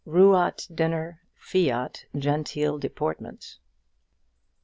[0.03, 3.59] Ruat dinner, fiat genteel deportment.